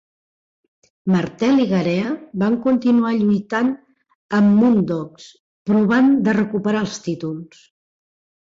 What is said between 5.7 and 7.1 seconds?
provant de recuperar els